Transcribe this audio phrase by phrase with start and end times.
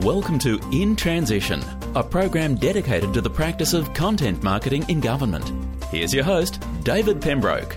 [0.00, 1.62] Welcome to In Transition,
[1.94, 5.52] a program dedicated to the practice of content marketing in government.
[5.90, 7.76] Here's your host, David Pembroke.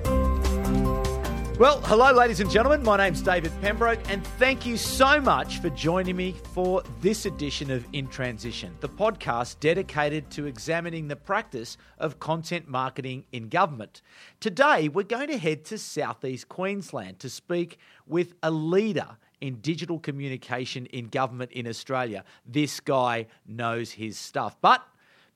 [1.61, 2.81] Well, hello, ladies and gentlemen.
[2.81, 7.69] My name's David Pembroke, and thank you so much for joining me for this edition
[7.69, 14.01] of In Transition, the podcast dedicated to examining the practice of content marketing in government.
[14.39, 17.77] Today, we're going to head to southeast Queensland to speak
[18.07, 22.23] with a leader in digital communication in government in Australia.
[22.45, 24.55] This guy knows his stuff.
[24.61, 24.81] But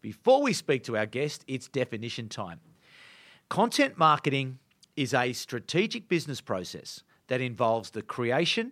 [0.01, 2.59] before we speak to our guest, it's definition time.
[3.49, 4.59] Content marketing
[4.95, 8.71] is a strategic business process that involves the creation,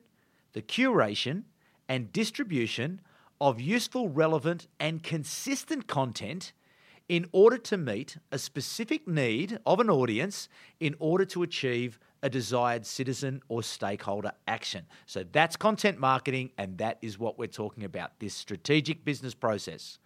[0.53, 1.43] the curation,
[1.89, 3.01] and distribution
[3.41, 6.53] of useful, relevant, and consistent content
[7.09, 10.47] in order to meet a specific need of an audience
[10.79, 14.85] in order to achieve a desired citizen or stakeholder action.
[15.05, 19.99] So that's content marketing, and that is what we're talking about this strategic business process.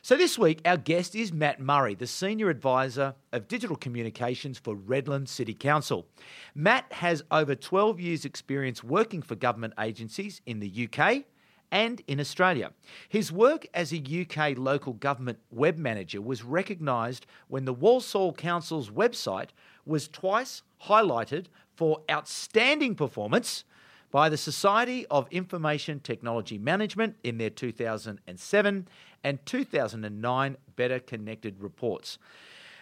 [0.00, 4.76] So this week, our guest is Matt Murray, the Senior Advisor of Digital Communications for
[4.76, 6.06] Redland City Council.
[6.54, 11.24] Matt has over 12 years' experience working for government agencies in the UK
[11.70, 12.72] and in Australia.
[13.08, 18.90] His work as a UK local government web manager was recognised when the Walsall Council's
[18.90, 19.50] website
[19.84, 23.64] was twice highlighted for outstanding performance
[24.10, 28.88] by the Society of Information Technology Management in their 2007
[29.24, 32.18] and 2009 Better Connected reports.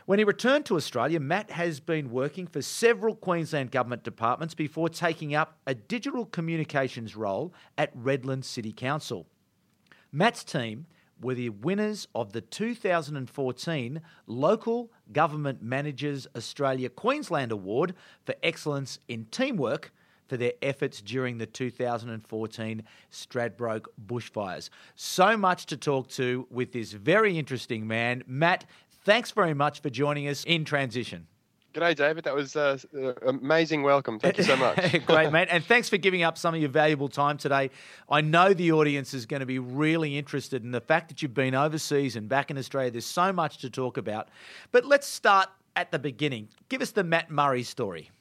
[0.06, 4.90] When he returned to Australia, Matt has been working for several Queensland government departments before
[4.90, 9.26] taking up a digital communications role at Redland City Council.
[10.12, 10.84] Matt's team
[11.22, 17.94] were the winners of the 2014 Local Government Managers Australia Queensland Award
[18.26, 19.90] for Excellence in Teamwork
[20.28, 24.68] for their efforts during the 2014 Stradbroke bushfires.
[24.94, 28.22] So much to talk to with this very interesting man.
[28.26, 28.64] Matt,
[29.04, 31.26] thanks very much for joining us in Transition.
[31.74, 32.22] G'day, David.
[32.22, 34.20] That was uh, uh amazing welcome.
[34.20, 34.76] Thank you so much.
[35.06, 35.48] Great, mate.
[35.50, 37.70] And thanks for giving up some of your valuable time today.
[38.08, 41.34] I know the audience is going to be really interested in the fact that you've
[41.34, 42.92] been overseas and back in Australia.
[42.92, 44.28] There's so much to talk about.
[44.70, 46.48] But let's start at the beginning.
[46.68, 48.12] Give us the Matt Murray story.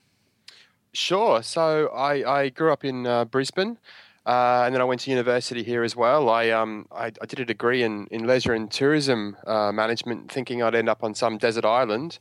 [0.93, 1.43] Sure.
[1.43, 3.77] So I, I grew up in uh, Brisbane.
[4.25, 6.29] Uh, and then I went to university here as well.
[6.29, 10.63] I um I, I did a degree in, in leisure and tourism uh, management, thinking
[10.63, 12.19] I'd end up on some desert island.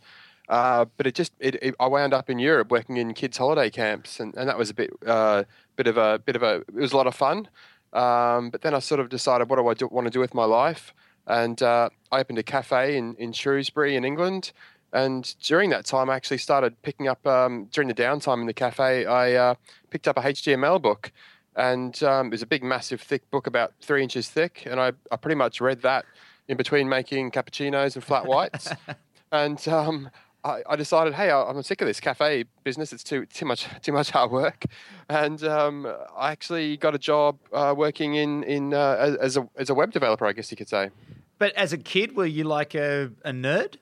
[0.48, 3.70] Uh, but it just it, it, I wound up in Europe working in kids' holiday
[3.70, 5.44] camps, and, and that was a bit uh,
[5.76, 7.48] bit of a bit of a it was a lot of fun.
[7.92, 10.34] Um, but then I sort of decided what do I do, want to do with
[10.34, 10.94] my life,
[11.26, 14.52] and uh, I opened a cafe in, in Shrewsbury in England.
[14.94, 18.52] And during that time, I actually started picking up, um, during the downtime in the
[18.52, 19.54] cafe, I uh,
[19.88, 21.12] picked up a HTML book.
[21.56, 24.64] And um, it was a big, massive, thick book about three inches thick.
[24.66, 26.04] And I, I pretty much read that
[26.48, 28.70] in between making cappuccinos and flat whites.
[29.32, 30.10] and um,
[30.44, 32.92] I, I, decided, hey, I'm sick of this cafe business.
[32.92, 34.64] It's too too much too much hard work,
[35.08, 35.86] and um,
[36.16, 39.92] I actually got a job uh, working in in uh, as a as a web
[39.92, 40.90] developer, I guess you could say.
[41.38, 43.76] But as a kid, were you like a, a nerd?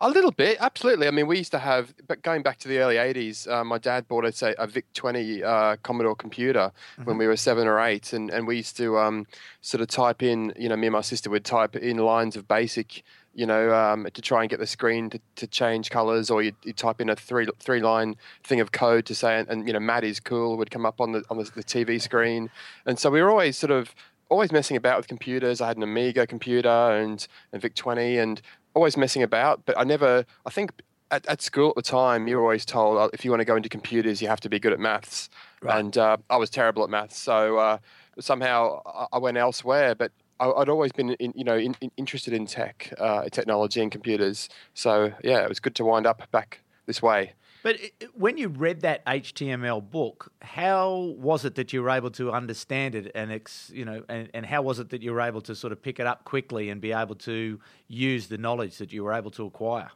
[0.00, 1.06] A little bit, absolutely.
[1.08, 3.78] I mean, we used to have, but going back to the early 80s, uh, my
[3.78, 7.04] dad bought us a, a VIC 20 uh, Commodore computer mm-hmm.
[7.04, 8.12] when we were seven or eight.
[8.12, 9.26] And, and we used to um,
[9.60, 12.46] sort of type in, you know, me and my sister would type in lines of
[12.48, 13.02] basic,
[13.34, 16.52] you know, um, to try and get the screen to, to change colors, or you
[16.74, 19.80] type in a three three line thing of code to say, and, and, you know,
[19.80, 22.50] Matt is cool would come up on the on the, the TV screen.
[22.86, 23.94] And so we were always sort of
[24.28, 25.60] always messing about with computers.
[25.60, 28.42] I had an Amiga computer and a VIC 20 and
[28.76, 30.70] always messing about, but I never, I think
[31.10, 33.44] at, at school at the time, you were always told oh, if you want to
[33.44, 35.30] go into computers, you have to be good at maths.
[35.62, 35.78] Right.
[35.78, 37.18] And uh, I was terrible at maths.
[37.18, 37.78] So uh,
[38.20, 38.82] somehow
[39.12, 42.46] I went elsewhere, but I, would always been, in, you know, in, in, interested in
[42.46, 44.50] tech, uh, technology and computers.
[44.74, 47.32] So yeah, it was good to wind up back this way.
[47.66, 47.80] But
[48.14, 52.94] when you read that HTML book, how was it that you were able to understand
[52.94, 55.52] it, and ex, you know, and, and how was it that you were able to
[55.56, 57.58] sort of pick it up quickly and be able to
[57.88, 59.90] use the knowledge that you were able to acquire?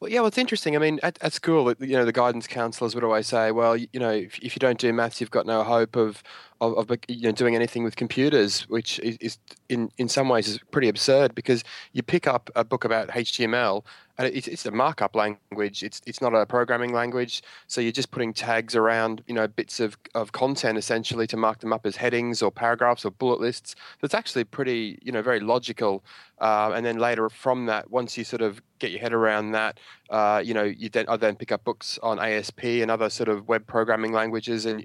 [0.00, 0.76] Well, yeah, well, it's interesting.
[0.76, 3.88] I mean, at, at school, you know, the guidance counselors would always say, well, you,
[3.92, 6.22] you know, if, if, you don't do maths, you've got no hope of,
[6.60, 9.38] of, of you know, doing anything with computers, which is,
[9.68, 11.62] in, in some ways is pretty absurd because
[11.92, 13.84] you pick up a book about HTML
[14.18, 15.84] and it's, it's a markup language.
[15.84, 17.42] It's, it's not a programming language.
[17.68, 21.60] So you're just putting tags around, you know, bits of, of content essentially to mark
[21.60, 23.76] them up as headings or paragraphs or bullet lists.
[24.00, 26.04] That's actually pretty, you know, very logical.
[26.40, 29.78] Uh, and then later from that, once you sort of get your head around that,
[30.10, 33.28] Uh, you know, you then I then pick up books on ASP and other sort
[33.28, 34.84] of web programming languages, and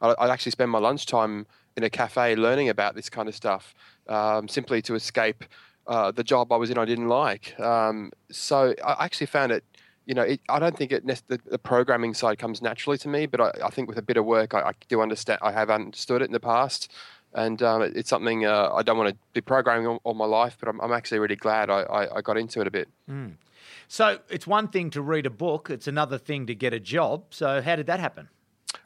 [0.00, 3.74] I'd actually spend my lunchtime in a cafe learning about this kind of stuff,
[4.08, 5.44] um, simply to escape
[5.86, 7.58] uh, the job I was in I didn't like.
[7.60, 9.64] Um, so I actually found it.
[10.06, 13.40] You know, it, I don't think it the, programming side comes naturally to me, but
[13.40, 15.38] I, I think with a bit of work, I, I, do understand.
[15.40, 16.92] I have understood it in the past,
[17.32, 20.26] and um, it, it's something uh, I don't want to be programming all, all my
[20.26, 20.58] life.
[20.60, 22.88] But I'm, I'm, actually really glad I, I, got into it a bit.
[23.10, 23.36] Mm.
[23.88, 27.24] So it's one thing to read a book; it's another thing to get a job.
[27.30, 28.28] So how did that happen?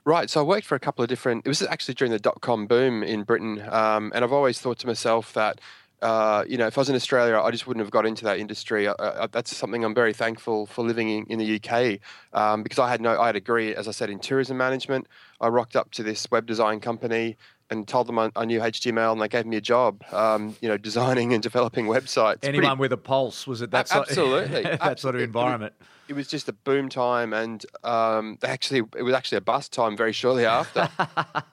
[0.04, 0.30] Right.
[0.30, 1.44] So I worked for a couple of different.
[1.44, 4.78] It was actually during the dot com boom in Britain, um, and I've always thought
[4.80, 5.60] to myself that
[6.00, 8.38] uh, you know, if I was in Australia, I just wouldn't have got into that
[8.38, 8.86] industry.
[8.86, 11.98] Uh, uh, that's something I'm very thankful for living in, in the UK
[12.32, 15.08] um, because I had no, I had a degree, as I said, in tourism management.
[15.40, 17.36] I rocked up to this web design company
[17.70, 20.68] and told them I, I knew HTML, and they gave me a job, um, you
[20.68, 22.38] know, designing and developing websites.
[22.42, 25.74] Anyone Pretty, with a pulse was it that absolutely sort, that sort of environment?
[25.78, 29.72] It, it was just a boom time, and um, actually it was actually a bust
[29.72, 30.88] time very shortly after.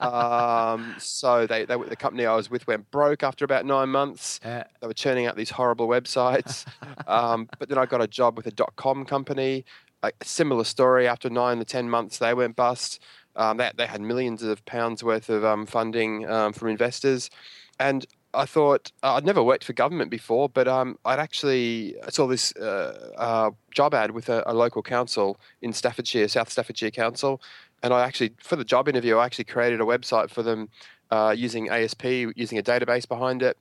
[0.00, 4.40] um, so they, they, the company I was with went broke after about nine months.
[4.42, 6.64] Uh, they were churning out these horrible websites,
[7.06, 9.64] um, but then I got a job with a dot com company.
[10.02, 11.08] A similar story.
[11.08, 13.02] After nine to ten months, they went bust.
[13.36, 17.30] Um, they, they had millions of pounds worth of um, funding um, from investors,
[17.78, 18.06] and
[18.36, 22.54] I thought uh, I'd never worked for government before, but um, I'd actually saw this
[22.56, 27.40] uh, uh, job ad with a, a, local council in Staffordshire, South Staffordshire Council,
[27.82, 30.68] and I actually for the job interview I actually created a website for them
[31.10, 33.56] uh, using ASP, using a database behind it.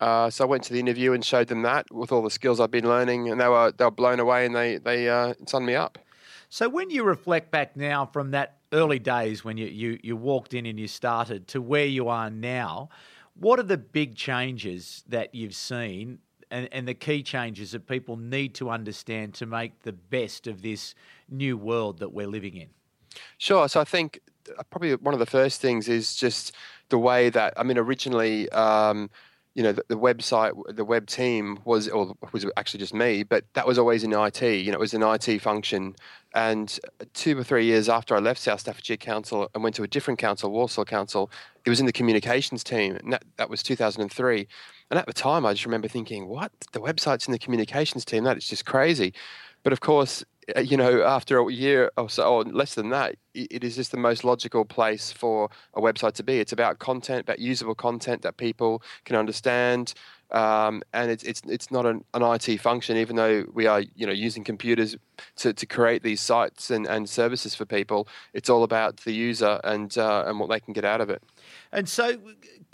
[0.00, 2.60] Uh, so I went to the interview and showed them that with all the skills
[2.60, 5.66] I'd been learning, and they were they were blown away and they they uh, signed
[5.66, 5.98] me up.
[6.54, 10.54] So when you reflect back now from that early days when you, you, you walked
[10.54, 12.90] in and you started to where you are now,
[13.34, 16.20] what are the big changes that you've seen
[16.52, 20.62] and, and the key changes that people need to understand to make the best of
[20.62, 20.94] this
[21.28, 22.68] new world that we're living in?
[23.38, 23.68] Sure.
[23.68, 24.20] So I think
[24.56, 26.54] uh, probably one of the first things is just
[26.88, 29.10] the way that, I mean, originally, um,
[29.54, 33.44] you know, the, the, website, the web team was, or was actually just me, but
[33.54, 34.42] that was always in IT.
[34.42, 35.94] You know, it was an IT function.
[36.34, 36.76] And
[37.12, 40.18] two or three years after I left South Staffordshire Council and went to a different
[40.18, 41.30] council, Walsall Council,
[41.64, 42.96] it was in the communications team.
[42.96, 44.48] And that, that was 2003.
[44.90, 46.50] And at the time, I just remember thinking, what?
[46.72, 48.24] The website's in the communications team?
[48.24, 49.14] That is just crazy.
[49.62, 50.24] But of course, uh,
[50.62, 53.96] you know, after a year or so, or less than that, it is just the
[53.96, 56.38] most logical place for a website to be.
[56.38, 59.94] It's about content, about usable content that people can understand,
[60.30, 64.06] um, and it's it's it's not an, an, IT function, even though we are you
[64.06, 64.96] know using computers
[65.36, 68.08] to, to create these sites and, and services for people.
[68.32, 71.22] It's all about the user and uh, and what they can get out of it.
[71.72, 72.18] And so,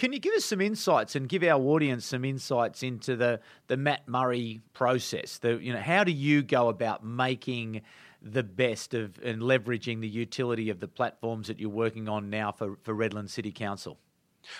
[0.00, 3.76] can you give us some insights and give our audience some insights into the the
[3.76, 5.36] Matt Murray process?
[5.36, 7.82] The you know how do you go about making
[8.22, 12.50] the best of and leveraging the utility of the platforms that you're working on now
[12.50, 13.98] for, for Redland City Council?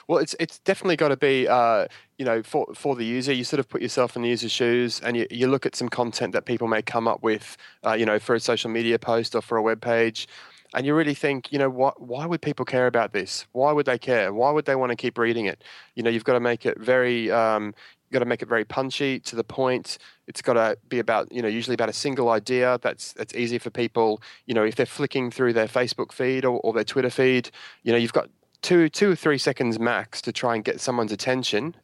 [0.09, 1.87] Well, it's it's definitely got to be uh,
[2.19, 3.33] you know for for the user.
[3.33, 5.89] You sort of put yourself in the user's shoes, and you, you look at some
[5.89, 9.35] content that people may come up with, uh, you know, for a social media post
[9.35, 10.29] or for a web page,
[10.75, 11.69] and you really think, you know?
[11.69, 13.47] Why would people care about this?
[13.53, 14.33] Why would they care?
[14.33, 15.65] Why would they want to keep reading it?
[15.95, 17.31] You know, you've got to make it very.
[17.31, 19.99] Um, you've got to make it very punchy to the point.
[20.27, 23.59] It's got to be about, you know, usually about a single idea that's that's easy
[23.59, 24.21] for people.
[24.47, 27.51] You know, if they're flicking through their Facebook feed or, or their Twitter feed,
[27.83, 28.29] you know, you've got
[28.63, 31.75] two two or three seconds max to try and get someone's attention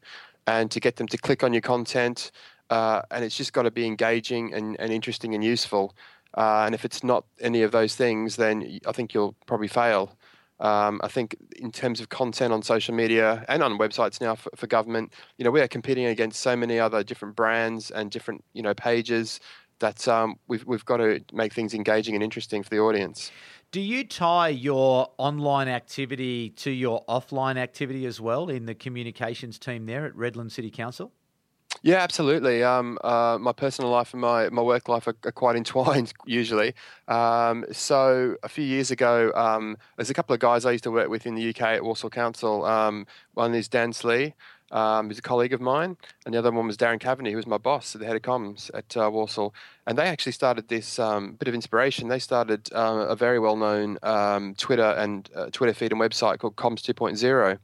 [0.47, 2.31] and to get them to click on your content.
[2.69, 5.95] Uh, and it's just got to be engaging and, and interesting and useful.
[6.37, 10.16] Uh, and if it's not any of those things, then I think you'll probably fail.
[10.59, 14.50] Um, I think in terms of content on social media and on websites now for,
[14.57, 18.43] for, government, you know, we are competing against so many other different brands and different,
[18.55, 19.38] you know, pages
[19.81, 23.31] that um, we've we've got to make things engaging and interesting for the audience.
[23.73, 29.59] Do you tie your online activity to your offline activity as well in the communications
[29.59, 31.12] team there at Redland City Council?
[31.87, 32.64] Yeah, absolutely.
[32.64, 36.75] Um, uh, my personal life and my, my work life are, are quite entwined usually.
[37.07, 40.90] Um, so a few years ago, um, there's a couple of guys I used to
[40.90, 42.64] work with in the UK at Walsall Council.
[42.64, 44.35] Um, one is Dan Slee,
[44.73, 47.47] um, who's a colleague of mine, and the other one was Darren Caveney, who was
[47.47, 49.55] my boss, at the head of comms at uh, Walsall.
[49.87, 52.09] And they actually started this um, bit of inspiration.
[52.09, 53.99] They started uh, a very well-known
[54.57, 57.61] Twitter and uh, Twitter feed and website called Comms 2.0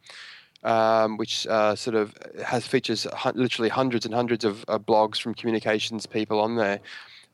[0.64, 2.14] um, which uh, sort of
[2.44, 6.80] has features literally hundreds and hundreds of uh, blogs from communications people on there.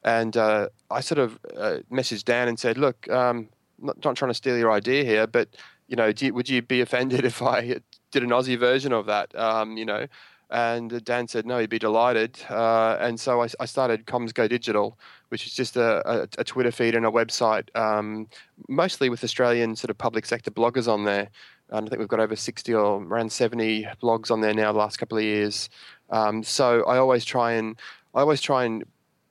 [0.05, 4.31] And uh, I sort of uh, messaged Dan and said, "Look, um, not, not trying
[4.31, 5.49] to steal your idea here, but
[5.89, 7.81] you know, you, would you be offended if I
[8.11, 9.35] did an Aussie version of that?
[9.35, 10.07] Um, you know."
[10.51, 12.41] And Dan said, no, he'd be delighted.
[12.49, 16.45] Uh, and so I, I, started Comms Go Digital, which is just a, a, a
[16.45, 18.29] Twitter feed and a website, um,
[18.67, 21.29] mostly with Australian sort of public sector bloggers on there.
[21.71, 24.99] I think we've got over 60 or around 70 blogs on there now the last
[24.99, 25.69] couple of years.
[26.11, 27.77] Um, so I always try and
[28.15, 28.85] I always try and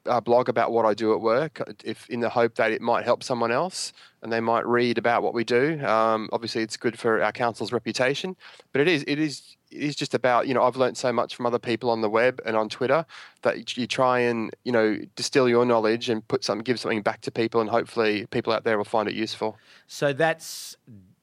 [0.07, 3.03] uh, blog about what I do at work, if in the hope that it might
[3.05, 5.83] help someone else and they might read about what we do.
[5.85, 8.35] Um, obviously, it's good for our council's reputation,
[8.71, 11.35] but it is it is it is just about you know I've learned so much
[11.35, 13.05] from other people on the web and on Twitter
[13.41, 17.21] that you try and you know distill your knowledge and put something give something back
[17.21, 19.57] to people, and hopefully people out there will find it useful.
[19.87, 20.75] So that's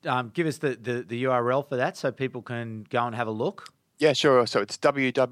[0.07, 3.27] um, give us the, the the URL for that so people can go and have
[3.27, 3.69] a look.
[3.99, 4.47] Yeah, sure.
[4.47, 5.23] So it's www.comms,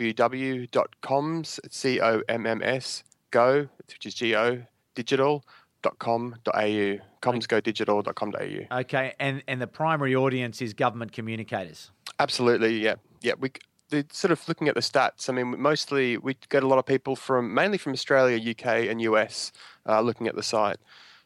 [1.70, 4.62] C O M M S, go, which is G O,
[4.94, 5.44] digital,
[5.82, 8.78] digital.com.au, commsgodigital.com.au.
[8.80, 11.90] Okay, and, and the primary audience is government communicators?
[12.18, 12.94] Absolutely, yeah.
[13.20, 13.52] Yeah, we,
[13.90, 16.86] the, sort of looking at the stats, I mean, mostly we get a lot of
[16.86, 19.52] people from, mainly from Australia, UK, and US
[19.88, 20.78] uh, looking at the site.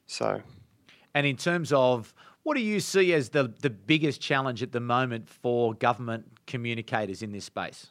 [0.07, 0.43] So.
[1.15, 2.15] And in terms of
[2.47, 7.21] what do you see as the, the biggest challenge at the moment for government communicators
[7.21, 7.89] in this space?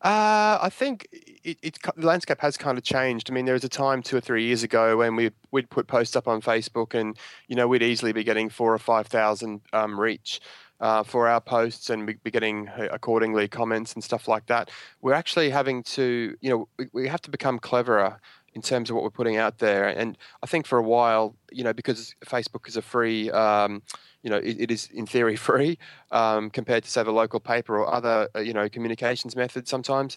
[0.00, 3.30] Uh, I think it, it, the landscape has kind of changed.
[3.30, 5.88] I mean, there was a time two or three years ago when we we'd put
[5.88, 7.18] posts up on Facebook, and
[7.48, 10.40] you know we'd easily be getting four or five thousand um, reach.
[10.78, 14.70] Uh, for our posts and we'd be getting uh, accordingly comments and stuff like that.
[15.00, 18.20] We're actually having to, you know, we, we have to become cleverer
[18.56, 19.86] in terms of what we're putting out there.
[19.86, 23.82] And I think for a while, you know, because Facebook is a free, um,
[24.22, 25.78] you know, it, it is in theory free
[26.10, 30.16] um, compared to say the local paper or other, uh, you know, communications methods sometimes.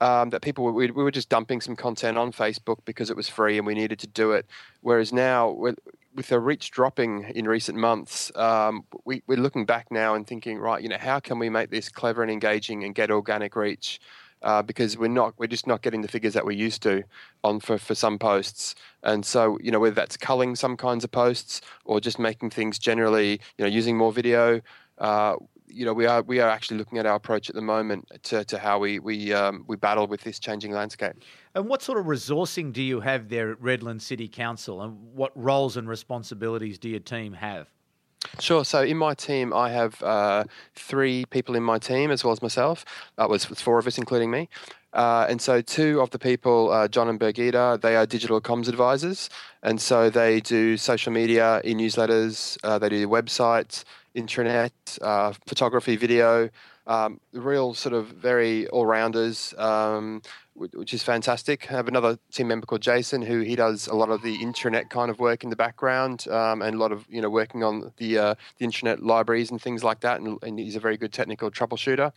[0.00, 3.28] Um, that people we, we were just dumping some content on Facebook because it was
[3.28, 4.46] free and we needed to do it.
[4.80, 5.76] Whereas now, with,
[6.14, 10.60] with the reach dropping in recent months, um, we, we're looking back now and thinking,
[10.60, 13.98] right, you know, how can we make this clever and engaging and get organic reach?
[14.42, 17.02] Uh, because we're not we're just not getting the figures that we're used to
[17.44, 18.74] on for, for some posts.
[19.02, 22.78] And so you know whether that's culling some kinds of posts or just making things
[22.78, 24.60] generally you know using more video.
[24.98, 25.36] Uh,
[25.70, 28.44] you know we are we are actually looking at our approach at the moment to,
[28.44, 31.12] to how we we um, we battle with this changing landscape.
[31.54, 35.32] And what sort of resourcing do you have there at Redland City Council, and what
[35.34, 37.68] roles and responsibilities do your team have?
[38.40, 38.64] Sure.
[38.64, 40.44] So in my team, I have uh,
[40.74, 42.84] three people in my team as well as myself.
[43.16, 44.48] That was four of us, including me.
[44.92, 48.68] Uh, and so two of the people, uh, John and Birgitta, they are digital comms
[48.68, 49.28] advisors.
[49.62, 53.84] And so they do social media, e-newsletters, uh, they do websites,
[54.16, 54.70] intranet,
[55.02, 56.48] uh, photography, video,
[56.88, 59.54] um, real sort of very all-rounders.
[59.56, 60.22] Um,
[60.58, 61.70] which is fantastic.
[61.70, 64.90] I have another team member called Jason who he does a lot of the intranet
[64.90, 67.92] kind of work in the background um, and a lot of you know working on
[67.98, 70.20] the uh, the intranet libraries and things like that.
[70.20, 72.12] And, and, he's a very good technical troubleshooter.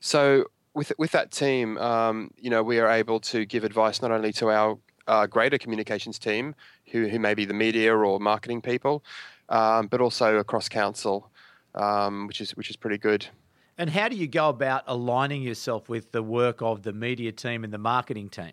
[0.00, 4.10] So with with that team, um, you know, we are able to give advice not
[4.10, 6.54] only to our uh, greater communications team,
[6.90, 9.04] who who may be the media or marketing people,
[9.48, 11.30] um, but also across council,
[11.74, 13.26] um, which is which is pretty good.
[13.76, 17.64] And how do you go about aligning yourself with the work of the media team
[17.64, 18.52] and the marketing team?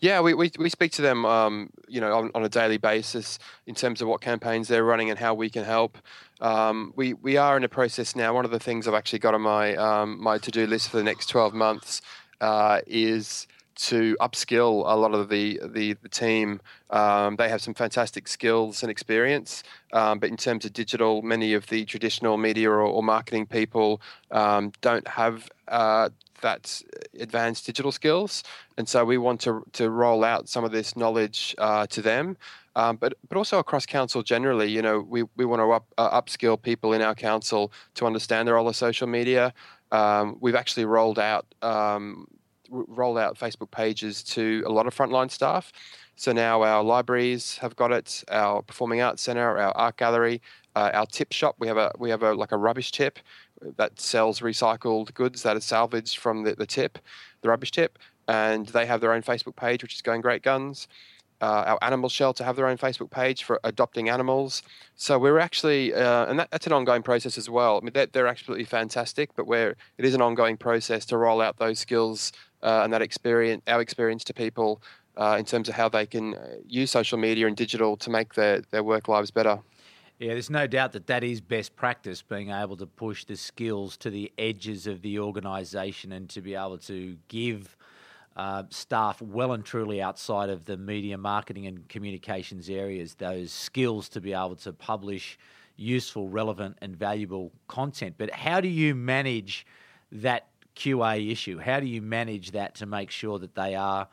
[0.00, 3.38] Yeah, we, we, we speak to them, um, you know, on, on, a daily basis
[3.66, 5.96] in terms of what campaigns they're running and how we can help.
[6.40, 8.34] Um, we we are in a process now.
[8.34, 10.96] One of the things I've actually got on my um, my to do list for
[10.98, 12.02] the next twelve months
[12.40, 13.46] uh, is
[13.80, 16.60] to upskill a lot of the the, the team.
[16.90, 21.54] Um, they have some fantastic skills and experience, um, but in terms of digital, many
[21.54, 25.48] of the traditional media or, or marketing people um, don't have.
[25.68, 26.08] Uh,
[26.40, 26.80] that
[27.20, 28.42] advanced digital skills,
[28.78, 32.34] and so we want to to roll out some of this knowledge uh, to them,
[32.76, 34.70] um, but but also across council generally.
[34.70, 38.48] You know, we we want to up, uh, upskill people in our council to understand
[38.48, 39.52] the role of social media.
[39.92, 42.26] Um, we've actually rolled out um,
[42.70, 45.72] roll out Facebook pages to a lot of frontline staff.
[46.16, 50.42] So now our libraries have got it, our performing arts center, our art gallery,
[50.76, 51.56] uh, our tip shop.
[51.58, 53.18] We have a we have a like a rubbish tip
[53.76, 56.98] that sells recycled goods that are salvaged from the, the tip,
[57.42, 57.98] the rubbish tip,
[58.28, 60.88] and they have their own Facebook page, which is going great guns.
[61.40, 64.62] Uh, our animal shelter have their own Facebook page for adopting animals.
[64.96, 67.78] So we're actually, uh, and that, that's an ongoing process as well.
[67.78, 71.40] I mean, they're, they're absolutely fantastic, but where it is an ongoing process to roll
[71.40, 72.32] out those skills
[72.62, 74.82] uh, and that experience, our experience to people
[75.16, 78.34] uh, in terms of how they can uh, use social media and digital to make
[78.34, 79.58] their, their work lives better.
[80.18, 83.96] Yeah, there's no doubt that that is best practice, being able to push the skills
[83.98, 87.74] to the edges of the organisation and to be able to give
[88.36, 94.08] uh, staff well and truly outside of the media, marketing, and communications areas those skills
[94.08, 95.38] to be able to publish
[95.76, 98.14] useful, relevant, and valuable content.
[98.18, 99.66] But how do you manage
[100.12, 100.46] that
[100.76, 101.58] QA issue.
[101.58, 104.08] How do you manage that to make sure that they are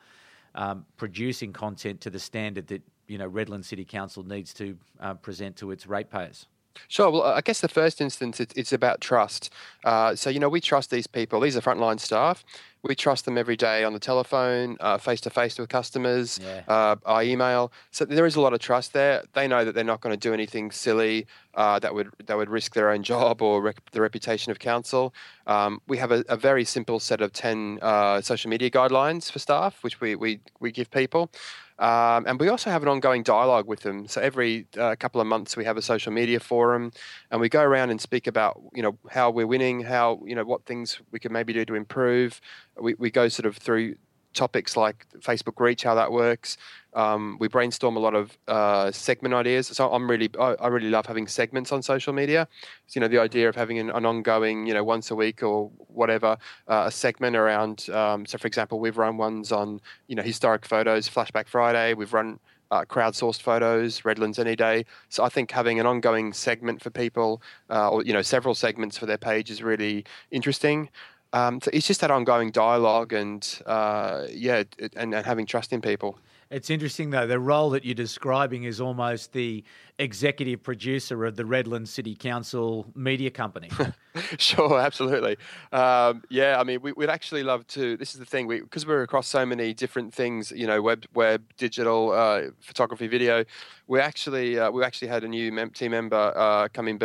[0.55, 5.13] um, producing content to the standard that you know Redland City Council needs to uh,
[5.13, 6.47] present to its ratepayers?
[6.89, 7.09] Sure.
[7.09, 9.51] Well, I guess the first instance, it's about trust.
[9.83, 11.39] Uh, so, you know, we trust these people.
[11.39, 12.45] These are frontline staff.
[12.87, 16.63] We trust them every day on the telephone, face to face with customers, yeah.
[16.67, 17.71] uh, by email.
[17.91, 19.23] So there is a lot of trust there.
[19.33, 21.27] They know that they're not going to do anything silly
[21.57, 25.13] uh, that would that would risk their own job or rep- the reputation of council.
[25.47, 29.39] Um, we have a, a, very simple set of ten uh, social media guidelines for
[29.39, 31.31] staff, which we we, we give people.
[31.79, 34.07] Um, and we also have an ongoing dialogue with them.
[34.07, 36.91] So every uh, couple of months we have a social media forum,
[37.29, 40.43] and we go around and speak about you know how we're winning, how you know
[40.43, 42.41] what things we can maybe do to improve.
[42.79, 43.95] We we go sort of through
[44.33, 46.57] topics like Facebook reach, how that works.
[46.97, 49.67] Um, we brainstorm a lot of uh, segment ideas.
[49.67, 52.47] So I'm really, I, I, really love having segments on social media.
[52.87, 55.43] So, you know, the idea of having an, an ongoing, you know, once a week
[55.43, 56.37] or whatever,
[56.67, 57.87] uh, a segment around.
[57.91, 61.93] Um, so, for example, we've run ones on, you know, historic photos, Flashback Friday.
[61.93, 62.39] We've run
[62.71, 64.85] uh, crowdsourced photos, Redlands any day.
[65.09, 68.97] So I think having an ongoing segment for people, uh, or you know, several segments
[68.97, 70.89] for their page is really interesting.
[71.33, 74.63] Um, so it's just that ongoing dialogue and uh, yeah,
[74.95, 76.17] and, and having trust in people.
[76.49, 77.27] It's interesting though.
[77.27, 79.63] The role that you're describing is almost the
[79.99, 83.69] executive producer of the Redland City Council media company.
[84.37, 85.37] sure, absolutely.
[85.73, 87.97] Um, yeah, I mean, we, would actually love to.
[87.97, 90.51] This is the thing, because we, are across so many different things.
[90.51, 93.43] You know, web, web, digital, uh, photography, video.
[93.87, 96.97] We actually, uh, we actually had a new mem- team member uh, come in,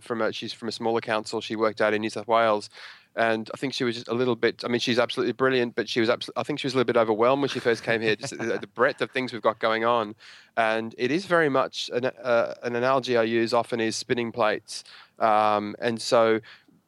[0.00, 1.40] from a, she's from a smaller council.
[1.40, 2.70] She worked out in New South Wales
[3.16, 4.62] and I think she was a little bit.
[4.64, 6.10] I mean, she's absolutely brilliant, but she was.
[6.10, 8.14] Absolutely, I think she was a little bit overwhelmed when she first came here.
[8.16, 10.14] Just the breadth of things we've got going on,
[10.56, 14.84] and it is very much an, uh, an analogy I use often is spinning plates,
[15.18, 16.40] um, and so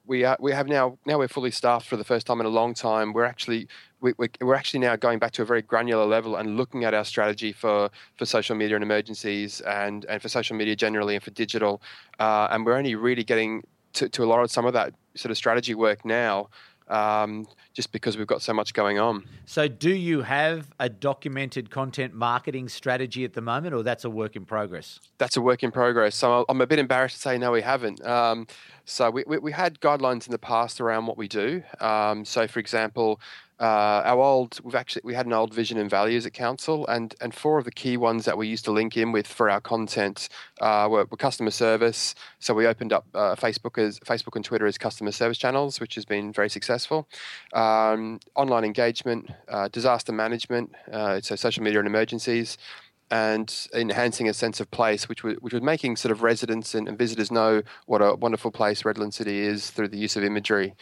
[0.05, 2.51] we are, we have now now we're fully staffed for the first time in a
[2.51, 3.13] long time.
[3.13, 3.69] We're actually
[4.01, 7.05] we, are actually now going back to a very granular level and looking at our
[7.05, 11.31] strategy for, for social media and emergencies and, and for social media generally and for
[11.31, 11.83] digital.
[12.19, 15.31] Uh, and we're only really getting to, to a lot of some of that sort
[15.31, 16.49] of strategy work now
[16.89, 19.25] um, just because we've got so much going on.
[19.47, 24.11] So, do you have a documented content marketing strategy at the moment, or that's a
[24.11, 25.01] work in progress?
[25.19, 26.15] That's a work in progress.
[26.17, 28.05] So, I'm a bit embarrassed to say no, we haven't.
[28.05, 28.47] Um,
[28.89, 31.63] so, we, we, we, had guidelines in the past around what we do.
[31.81, 33.21] Um, so, for example,
[33.61, 37.15] uh, our old we've actually we had an old vision and values at council and
[37.21, 39.61] and four of the key ones that we used to link in with for our
[39.61, 40.29] content
[40.61, 42.15] uh, were, were, customer service.
[42.39, 45.97] So we opened up uh, facebook as facebook and twitter as customer service channels which
[45.97, 47.09] has been very successful.
[47.53, 52.59] Um, online engagement uh, disaster management uh, so social media and emergencies
[53.11, 56.89] and enhancing a sense of place, which was, which was making sort of residents and,
[56.89, 60.75] and, visitors know what a wonderful place Redland City is through the use of imagery.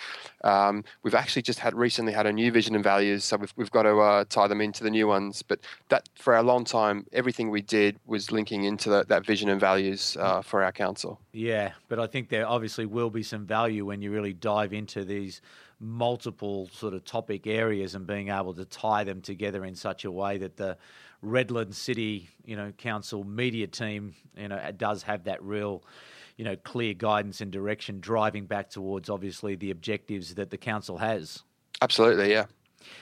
[0.42, 3.70] Um, we've actually just had recently had a new vision and values, so we've, we've
[3.70, 5.42] got to uh, tie them into the new ones.
[5.42, 9.48] But that for a long time, everything we did was linking into the, that vision
[9.48, 11.20] and values uh, for our council.
[11.32, 15.04] Yeah, but I think there obviously will be some value when you really dive into
[15.04, 15.40] these
[15.78, 20.10] multiple sort of topic areas and being able to tie them together in such a
[20.10, 20.76] way that the
[21.24, 25.82] Redland City, you know, council media team, you know, does have that real,
[26.36, 30.98] you know, clear guidance and direction driving back towards obviously the objectives that the council
[30.98, 31.42] has.
[31.82, 32.46] Absolutely, yeah.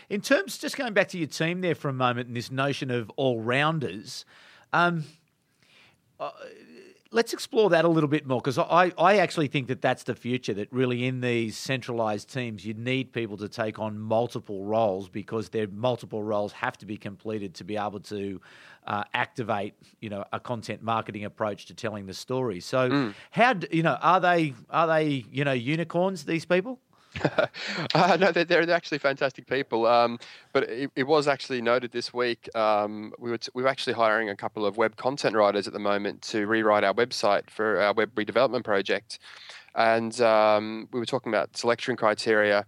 [0.08, 2.90] In terms, just going back to your team there for a moment, and this notion
[2.90, 4.24] of all rounders.
[4.72, 5.04] Um,
[6.18, 6.30] uh,
[7.14, 10.16] let's explore that a little bit more because I, I actually think that that's the
[10.16, 10.52] future.
[10.52, 15.48] That really in these centralized teams, you need people to take on multiple roles because
[15.48, 18.40] their multiple roles have to be completed to be able to
[18.86, 22.60] uh, activate, you know, a content marketing approach to telling the story.
[22.60, 23.14] So, mm.
[23.30, 26.24] how you know are they are they you know unicorns?
[26.24, 26.80] These people?
[27.94, 29.86] uh, no, they're, they're actually fantastic people.
[29.86, 30.18] Um,
[30.52, 32.48] but it, it, was actually noted this week.
[32.56, 35.72] Um, we were t- we were actually hiring a couple of web content writers at
[35.72, 39.18] the moment to rewrite our website for our web redevelopment project,
[39.74, 42.66] and um, we were talking about selection criteria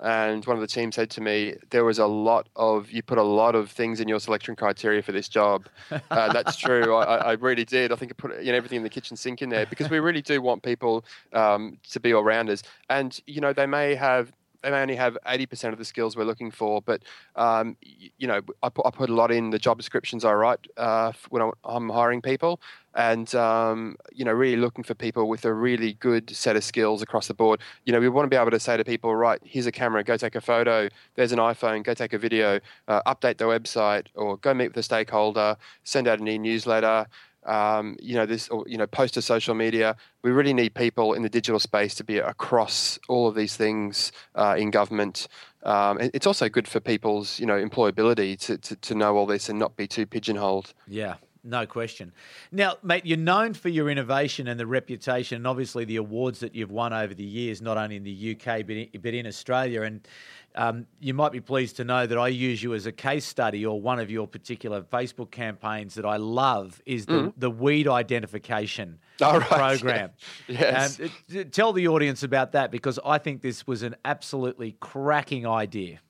[0.00, 3.18] and one of the team said to me, "There was a lot of you put
[3.18, 5.66] a lot of things in your selection criteria for this job."
[6.10, 6.94] Uh, that's true.
[6.94, 7.92] I, I, really did.
[7.92, 9.98] I think I put you know everything in the kitchen sink in there because we
[9.98, 14.32] really do want people um, to be all rounders, and you know they may have
[14.62, 17.02] they may only have 80% of the skills we're looking for, but
[17.36, 20.66] um, you know, I put, I put, a lot in the job descriptions I write
[20.76, 22.60] uh, when I'm hiring people,
[22.94, 27.02] and um, you know, really looking for people with a really good set of skills
[27.02, 27.60] across the board.
[27.84, 30.02] You know, we want to be able to say to people, right, here's a camera,
[30.02, 30.88] go take a photo.
[31.14, 32.60] There's an iPhone, go take a video.
[32.88, 37.06] Uh, update the website, or go meet with a stakeholder, send out an e-newsletter.
[37.46, 39.96] Um, you know, this, or, you know, post to social media.
[40.22, 44.12] We really need people in the digital space to be across all of these things
[44.34, 45.28] uh, in government.
[45.62, 49.48] Um, it's also good for people's, you know, employability to, to, to know all this
[49.48, 50.72] and not be too pigeonholed.
[50.86, 51.14] Yeah,
[51.48, 52.12] no question.
[52.52, 56.54] Now, mate, you're known for your innovation and the reputation, and obviously the awards that
[56.54, 59.82] you've won over the years, not only in the UK but in, but in Australia.
[59.82, 60.06] And
[60.54, 63.64] um, you might be pleased to know that I use you as a case study
[63.64, 67.32] or one of your particular Facebook campaigns that I love is the, mm.
[67.36, 69.40] the weed identification right.
[69.40, 70.10] program.
[70.48, 71.00] yes.
[71.00, 76.00] Um, tell the audience about that because I think this was an absolutely cracking idea.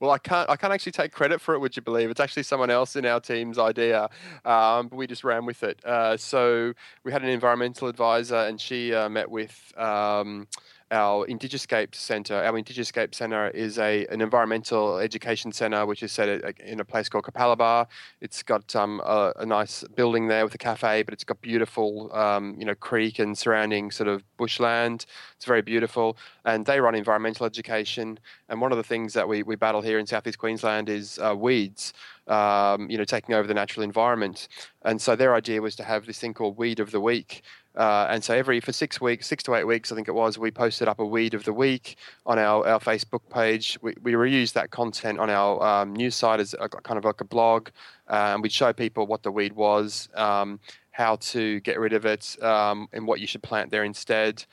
[0.00, 0.48] Well, I can't.
[0.50, 1.58] I can't actually take credit for it.
[1.60, 2.10] Would you believe?
[2.10, 4.10] It's actually someone else in our team's idea,
[4.44, 5.82] um, but we just ran with it.
[5.84, 9.72] Uh, so we had an environmental advisor, and she uh, met with.
[9.76, 10.48] Um,
[10.90, 12.36] our Indigiscape Centre.
[12.36, 16.28] Our Indigiscape Centre is a an environmental education centre which is set
[16.60, 17.86] in a place called Capalaba.
[18.20, 22.14] It's got um, a, a, nice building there with a cafe, but it's got beautiful
[22.14, 25.06] um, you know creek and surrounding sort of bushland.
[25.36, 28.18] It's very beautiful, and they run environmental education.
[28.48, 31.34] And one of the things that we, we battle here in southeast Queensland is uh,
[31.36, 31.92] weeds.
[32.28, 34.48] Um, you know, taking over the natural environment.
[34.82, 37.42] And so their idea was to have this thing called Weed of the Week,
[37.76, 40.38] uh, and so every for six weeks, six to eight weeks, I think it was,
[40.38, 43.78] we posted up a weed of the week on our, our Facebook page.
[43.82, 47.20] We, we reused that content on our um, news site as a, kind of like
[47.20, 47.68] a blog,
[48.08, 50.58] and we'd show people what the weed was, um,
[50.90, 54.44] how to get rid of it, um, and what you should plant there instead.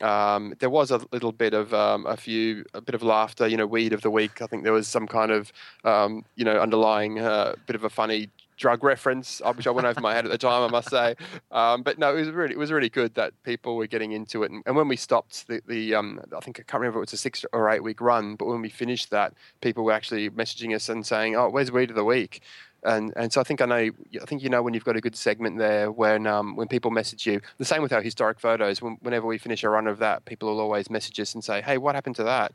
[0.00, 3.56] Um, there was a little bit of um, a few a bit of laughter you
[3.56, 5.52] know weed of the week i think there was some kind of
[5.84, 8.28] um, you know underlying uh, bit of a funny
[8.62, 11.16] drug reference, which I went over my head at the time, I must say.
[11.50, 14.44] Um, but no, it was really it was really good that people were getting into
[14.44, 14.52] it.
[14.52, 17.12] And, and when we stopped the, the um, I think I can't remember it was
[17.12, 20.74] a six or eight week run, but when we finished that, people were actually messaging
[20.74, 22.40] us and saying, "Oh, where's weed of the week?"
[22.84, 23.90] And and so I think I know
[24.22, 26.92] I think you know when you've got a good segment there when um, when people
[26.92, 27.40] message you.
[27.58, 28.80] The same with our historic photos.
[28.80, 31.62] When, whenever we finish a run of that, people will always message us and say,
[31.62, 32.52] "Hey, what happened to that?"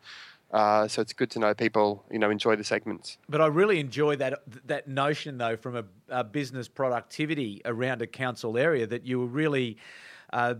[0.51, 3.17] Uh, so it's good to know people, you know, enjoy the segments.
[3.27, 8.07] But I really enjoy that that notion, though, from a, a business productivity around a
[8.07, 9.77] council area, that you were really
[10.31, 10.55] uh,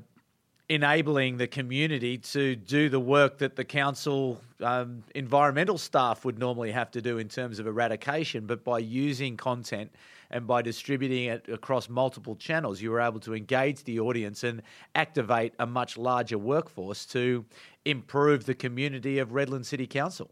[0.69, 6.71] enabling the community to do the work that the council um, environmental staff would normally
[6.71, 9.89] have to do in terms of eradication, but by using content
[10.31, 14.61] and by distributing it across multiple channels, you were able to engage the audience and
[14.95, 17.45] activate a much larger workforce to
[17.85, 20.31] improve the community of Redland City Council.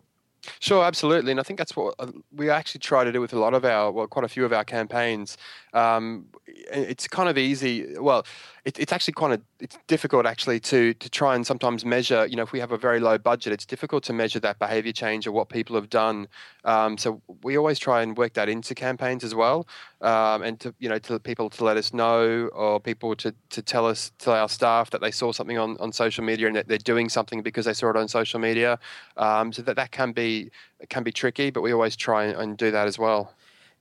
[0.60, 3.40] Sure, absolutely, and I think that's what uh, we actually try to do with a
[3.40, 5.38] lot of our, well, quite a few of our campaigns.
[5.76, 7.98] Um, it's kind of easy.
[8.00, 8.26] Well,
[8.64, 12.26] it, it's actually kind of it's difficult actually to to try and sometimes measure.
[12.26, 14.94] You know, if we have a very low budget, it's difficult to measure that behaviour
[14.94, 16.28] change or what people have done.
[16.64, 19.68] Um, so we always try and work that into campaigns as well,
[20.02, 23.62] um, and to you know to people to let us know or people to to
[23.62, 26.70] tell us to our staff that they saw something on on social media and that
[26.70, 28.80] they're doing something because they saw it on social media.
[29.18, 30.52] Um, so that that can be
[30.88, 33.34] can be tricky, but we always try and do that as well.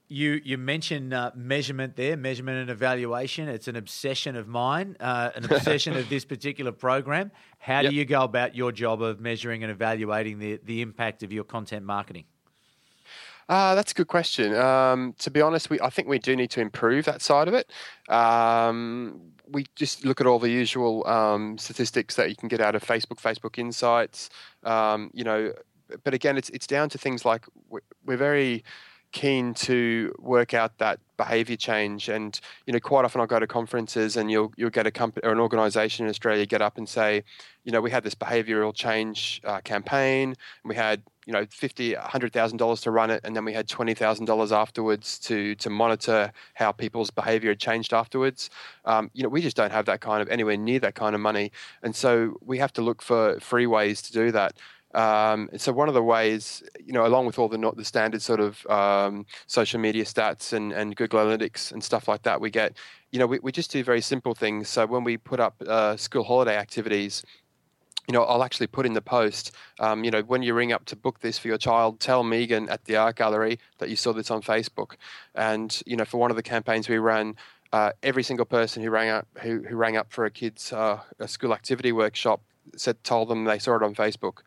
[0.09, 3.49] You you mentioned uh, measurement there, measurement and evaluation.
[3.49, 7.31] It's an obsession of mine, uh, an obsession of this particular program.
[7.59, 7.91] How yep.
[7.91, 11.45] do you go about your job of measuring and evaluating the the impact of your
[11.45, 12.25] content marketing?
[13.49, 14.55] Uh, that's a good question.
[14.55, 17.55] Um, to be honest, we I think we do need to improve that side of
[17.55, 17.71] it.
[18.09, 22.75] Um, we just look at all the usual um, statistics that you can get out
[22.75, 24.31] of Facebook, Facebook Insights.
[24.65, 25.53] Um, you know,
[26.03, 28.65] but again, it's it's down to things like we're very
[29.15, 32.09] keen to work out that behavior change.
[32.11, 35.25] And you know quite often I'll go to conferences and you'll you'll get a company
[35.25, 37.23] or an organization in Australia get up and say
[37.65, 40.35] you know we had this behavioral change uh, campaign.
[40.63, 43.55] And we had you know fifty hundred thousand dollars to run it and then we
[43.55, 48.51] had twenty thousand dollars afterwards to to monitor how people's behavior had changed afterwards.
[48.85, 51.21] Um, you know we just don't have that kind of anywhere near that kind of
[51.21, 51.53] money.
[51.85, 54.55] And so we have to look for free ways to do that
[54.95, 58.41] um, so one of the ways, you know, along with all the the standard sort
[58.41, 62.77] of um, social media stats and, and Google Analytics and stuff like that, we get,
[63.11, 64.69] you know, we, we just do very simple things.
[64.69, 67.25] So when we put up uh, school holiday activities,
[68.07, 70.85] you know, I'll actually put in the post, um, you know, when you ring up
[70.87, 74.13] to book this for your child, tell Megan at the art gallery that you saw
[74.13, 74.97] this on Facebook.
[75.35, 77.35] And, you know, for one of the campaigns we ran,
[77.73, 81.01] uh, every single person who rang up who, who rang up for a kid's uh,
[81.19, 82.41] a school activity workshop
[82.77, 84.39] said told them they saw it on Facebook,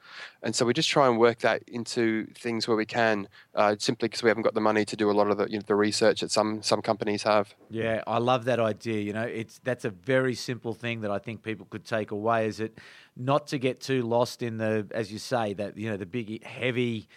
[0.41, 4.07] and so we just try and work that into things where we can, uh, simply
[4.07, 5.75] because we haven't got the money to do a lot of the you know, the
[5.75, 7.53] research that some some companies have.
[7.69, 9.01] Yeah, I love that idea.
[9.01, 12.47] You know, it's that's a very simple thing that I think people could take away.
[12.47, 12.77] Is it
[13.15, 16.43] not to get too lost in the, as you say, that you know the big
[16.43, 17.07] heavy.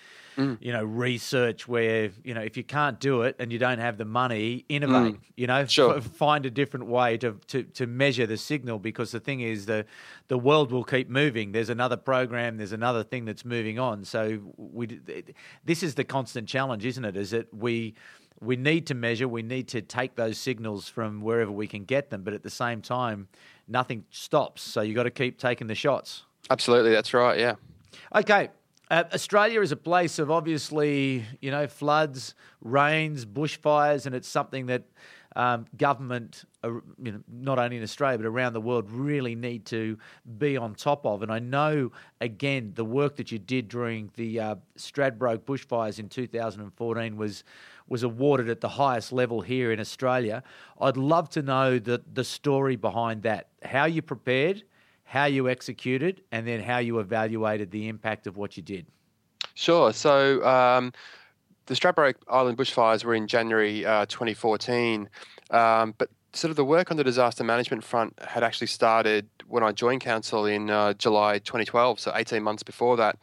[0.40, 0.58] Mm.
[0.60, 3.98] You know, research where you know if you can't do it and you don't have
[3.98, 5.14] the money, innovate.
[5.14, 5.20] Mm.
[5.36, 5.98] You know, sure.
[5.98, 9.66] f- find a different way to, to to measure the signal because the thing is
[9.66, 9.84] the
[10.28, 11.52] the world will keep moving.
[11.52, 14.04] There's another program, there's another thing that's moving on.
[14.04, 15.00] So we
[15.64, 17.16] this is the constant challenge, isn't it?
[17.16, 17.94] Is that we
[18.40, 22.08] we need to measure, we need to take those signals from wherever we can get
[22.08, 23.28] them, but at the same time,
[23.68, 24.62] nothing stops.
[24.62, 26.24] So you've got to keep taking the shots.
[26.48, 27.56] Absolutely, that's right, yeah.
[28.14, 28.48] Okay.
[28.90, 34.66] Uh, Australia is a place of obviously, you know, floods, rains, bushfires, and it's something
[34.66, 34.82] that
[35.36, 39.64] um, government, uh, you know, not only in Australia but around the world, really need
[39.66, 39.96] to
[40.38, 41.22] be on top of.
[41.22, 46.08] And I know, again, the work that you did during the uh, Stradbroke bushfires in
[46.08, 47.44] 2014 was
[47.86, 50.44] was awarded at the highest level here in Australia.
[50.80, 54.62] I'd love to know the, the story behind that, how you prepared,
[55.10, 58.86] how you executed, and then how you evaluated the impact of what you did.
[59.54, 59.92] Sure.
[59.92, 60.92] So um,
[61.66, 65.08] the Stradbroke Island bushfires were in January uh, 2014,
[65.50, 69.64] um, but sort of the work on the disaster management front had actually started when
[69.64, 73.18] I joined council in uh, July 2012, so 18 months before that.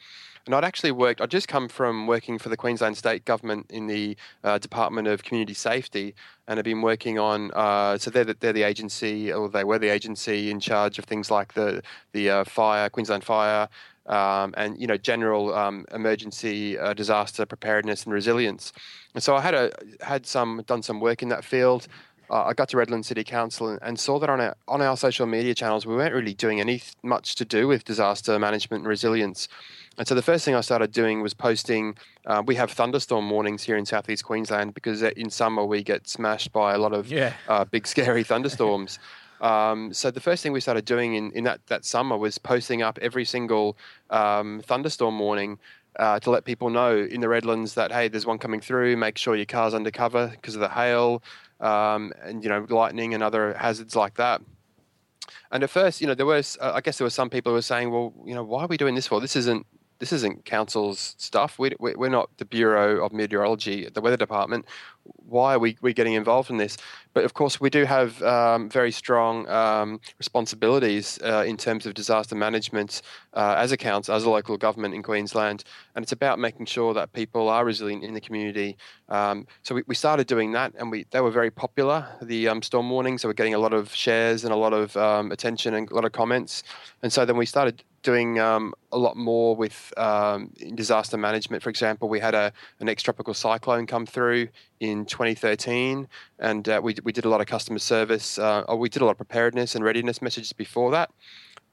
[0.48, 3.88] And I'd actually worked, I'd just come from working for the Queensland State Government in
[3.88, 6.16] the uh, Department of Community Safety
[6.48, 9.80] and I've been working on, uh, so they're the, they're the agency, or they were
[9.80, 11.84] the agency in charge of things like the,
[12.14, 13.68] the uh, fire, Queensland Fire,
[14.06, 18.72] um, and you know general um, emergency uh, disaster preparedness and resilience.
[19.14, 21.90] And so I had a had some done some work in that field.
[22.30, 24.96] Uh, I got to Redland City Council and, and, saw that on our on our
[24.96, 28.88] social media channels we weren't really doing any much to do with disaster management and
[28.88, 29.50] resilience.
[29.98, 31.98] And so the first thing I started doing was posting.
[32.26, 36.52] Uh, we have thunderstorm warnings here in southeast Queensland because in summer we get smashed
[36.52, 37.34] by a lot of yeah.
[37.48, 39.00] uh, big, scary thunderstorms.
[39.42, 42.82] um, so the first thing we started doing in, in that, that summer was posting
[42.82, 43.78] up every single
[44.12, 45.58] um, thunderstorm warning
[45.98, 48.96] uh, to let people know in the Redlands that hey, there's one coming through.
[48.98, 51.24] Make sure your car's under cover because of the hail
[51.60, 54.42] um, and you know lightning and other hazards like that.
[55.52, 57.56] And at first, you know, there was uh, I guess there were some people who
[57.56, 59.20] were saying, well, you know, why are we doing this for?
[59.20, 59.66] This isn't
[60.00, 61.58] this isn't council's stuff.
[61.58, 64.66] We, we're not the Bureau of Meteorology, the weather department.
[65.28, 66.78] Why are we, we getting involved in this?
[67.14, 71.94] But of course, we do have um, very strong um, responsibilities uh, in terms of
[71.94, 73.02] disaster management
[73.34, 75.64] uh, as a council, as a local government in Queensland.
[75.96, 78.78] And it's about making sure that people are resilient in the community.
[79.10, 82.62] Um, so we, we started doing that, and we they were very popular, the um,
[82.62, 83.22] storm warnings.
[83.22, 85.96] So we're getting a lot of shares and a lot of um, attention and a
[85.96, 86.64] lot of comments.
[87.02, 91.64] And so then we started doing um, a lot more with um, disaster management.
[91.64, 96.08] For example, we had a an ex-tropical cyclone come through in 2013,
[96.40, 98.38] and uh, we we did a lot of customer service.
[98.38, 101.10] Uh, we did a lot of preparedness and readiness messages before that.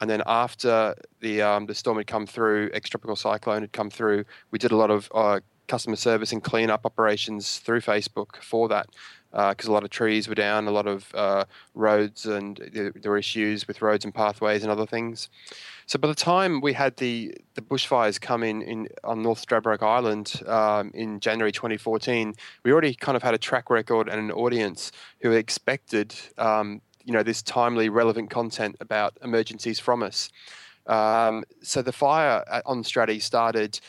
[0.01, 4.25] And then after the um, the storm had come through, ex-tropical cyclone had come through,
[4.51, 8.89] we did a lot of uh, customer service and cleanup operations through Facebook for that
[9.35, 11.45] because uh, a lot of trees were down, a lot of uh,
[11.75, 15.29] roads, and there were issues with roads and pathways and other things.
[15.87, 19.83] So by the time we had the, the bushfires come in, in on North Stradbroke
[19.83, 24.31] Island um, in January 2014, we already kind of had a track record and an
[24.31, 30.31] audience who expected um, you know this timely, relevant content about emergencies from us.
[30.87, 33.81] Um, so the fire on Straddie started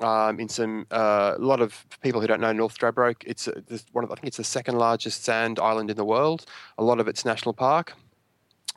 [0.00, 3.22] um, in some uh, a lot of people who don't know North Stradbroke.
[3.26, 6.46] It's a, one of I think it's the second largest sand island in the world.
[6.78, 7.94] A lot of it's national park.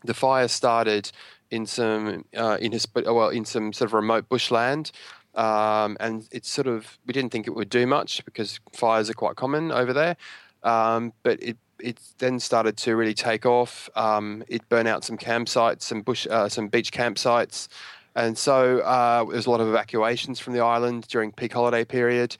[0.03, 1.11] The fire started
[1.49, 4.91] in some uh, in his well in some sort of remote bushland.
[5.35, 9.13] Um, and it's sort of we didn't think it would do much because fires are
[9.13, 10.15] quite common over there.
[10.63, 13.89] Um, but it it then started to really take off.
[13.95, 17.67] Um, it burned out some campsites, some bush, uh, some beach campsites,
[18.15, 21.83] and so uh, there was a lot of evacuations from the island during peak holiday
[21.83, 22.37] period.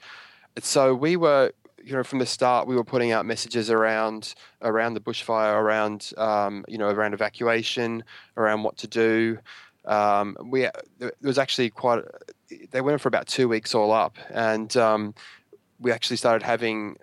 [0.60, 1.52] So we were
[1.84, 6.12] you know, from the start, we were putting out messages around around the bushfire, around
[6.18, 8.04] um, you know, around evacuation,
[8.38, 9.38] around what to do.
[9.86, 10.68] Um, we
[11.00, 12.04] there was actually quite.
[12.72, 15.14] They went for about two weeks all up, and um,
[15.80, 16.98] we actually started having.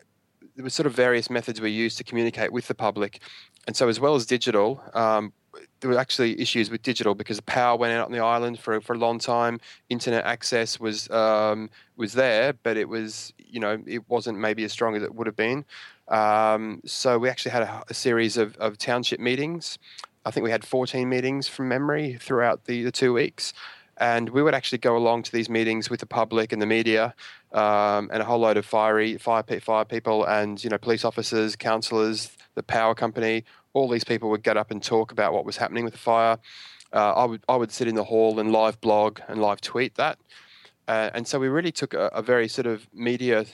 [0.56, 3.20] There were sort of various methods we used to communicate with the public,
[3.66, 5.33] and so as well as digital, um,
[5.81, 8.81] there were actually issues with digital because the power went out on the island for,
[8.81, 9.61] for a long time.
[9.89, 14.73] Internet access was um, was there, but it was you know it wasn't maybe as
[14.73, 15.65] strong as it would have been.
[16.09, 19.79] Um, so we actually had a, a series of, of township meetings.
[20.25, 23.53] I think we had 14 meetings from memory throughout the, the two weeks.
[23.97, 27.15] And we would actually go along to these meetings with the public and the media,
[27.53, 31.55] um, and a whole load of fiery fire, fire people and you know police officers,
[31.55, 35.56] councillors, the power company, all these people would get up and talk about what was
[35.56, 36.38] happening with the fire.
[36.92, 39.94] uh, I would I would sit in the hall and live blog and live tweet
[39.96, 40.18] that.
[40.88, 43.46] Uh, and so we really took a, a, very sort of media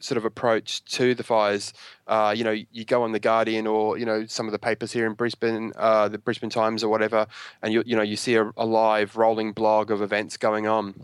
[0.00, 1.74] sort of approach to the fires.
[2.06, 4.92] Uh, you know, you go on the Guardian or you know some of the papers
[4.92, 7.26] here in Brisbane, uh, the Brisbane Times or whatever,
[7.62, 10.94] and you you know you see a, a, live rolling blog of events going on.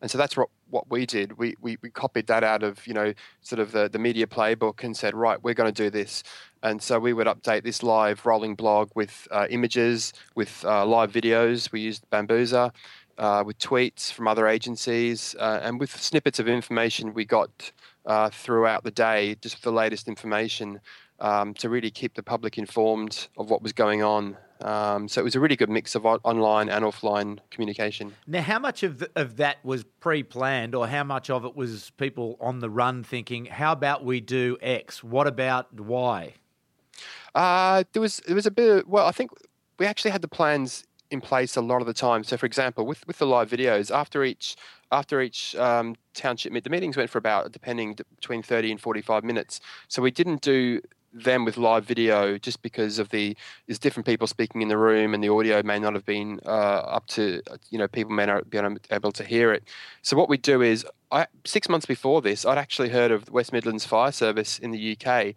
[0.00, 1.38] And so that's what, what we did.
[1.38, 4.84] We, we, we copied that out of you know sort of the, the media playbook
[4.84, 6.22] and said right we're going to do this.
[6.62, 11.12] And so we would update this live rolling blog with uh, images, with uh, live
[11.12, 11.70] videos.
[11.70, 12.72] We used Bambuser
[13.18, 17.72] uh, with tweets from other agencies, uh, and with snippets of information we got
[18.04, 20.80] uh, throughout the day, just the latest information
[21.20, 24.36] um, to really keep the public informed of what was going on.
[24.60, 28.14] Um, so it was a really good mix of online and offline communication.
[28.26, 31.90] Now, how much of, of that was pre planned, or how much of it was
[31.98, 35.04] people on the run thinking, how about we do X?
[35.04, 36.34] What about Y?
[37.34, 38.78] Uh, there was there was a bit.
[38.78, 39.30] Of, well, I think
[39.78, 42.24] we actually had the plans in place a lot of the time.
[42.24, 44.56] So, for example, with with the live videos, after each
[44.90, 49.02] after each um, township meet, the meetings went for about depending between thirty and forty
[49.02, 49.60] five minutes.
[49.88, 50.80] So we didn't do
[51.24, 55.14] them with live video just because of the there's different people speaking in the room
[55.14, 58.48] and the audio may not have been uh, up to you know people may not
[58.50, 58.58] be
[58.90, 59.64] able to hear it.
[60.02, 63.52] So what we do is I, six months before this, I'd actually heard of West
[63.52, 65.34] Midlands Fire Service in the UK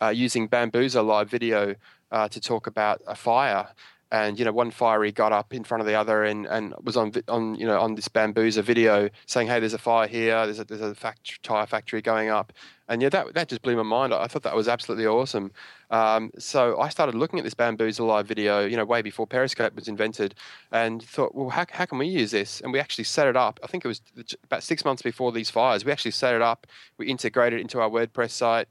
[0.00, 1.74] uh, using Bambuser live video
[2.10, 3.68] uh, to talk about a fire
[4.12, 6.96] and you know one fiery got up in front of the other and, and was
[6.96, 10.44] on on you know on this Bambuser video saying hey there's a fire here.
[10.44, 12.52] There's a there's a tire factory going up.
[12.88, 14.14] And yeah that that just blew my mind.
[14.14, 15.50] I thought that was absolutely awesome.
[15.90, 19.74] Um, so I started looking at this Bambuser live video you know way before Periscope
[19.74, 20.36] was invented
[20.70, 22.60] and thought well how, how can we use this?
[22.60, 23.58] And we actually set it up.
[23.64, 24.00] I think it was
[24.44, 26.66] about six months before these fires we actually set it up.
[26.96, 28.68] We integrated it into our WordPress site.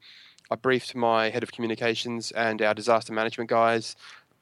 [0.51, 3.95] I briefed my head of communications and our disaster management guys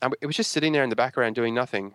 [0.04, 1.94] and it was just sitting there in the background doing nothing.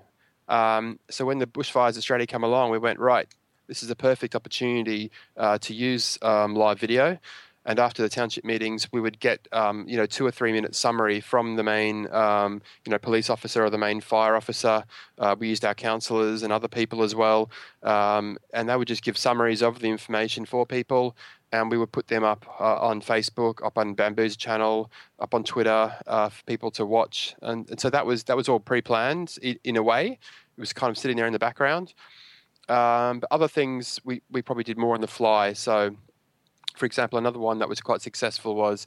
[0.48, 3.28] Um, so when the bushfires Australia come along, we went right.
[3.66, 7.18] This is a perfect opportunity uh, to use um, live video.
[7.66, 10.74] And after the township meetings, we would get um, you know two or three minute
[10.74, 14.84] summary from the main um, you know police officer or the main fire officer.
[15.18, 17.50] Uh, we used our counsellors and other people as well,
[17.82, 21.14] um, and they would just give summaries of the information for people
[21.52, 25.44] and we would put them up uh, on Facebook, up on Bambuser channel, up on
[25.44, 27.34] Twitter uh, for people to watch.
[27.42, 30.18] And, and, so that was that was all pre-planned in, in, a way.
[30.56, 31.94] It was kind of sitting there in the background.
[32.68, 35.54] Um, but other things we, we probably did more on the fly.
[35.54, 35.96] So,
[36.76, 38.86] for example, another one that was quite successful was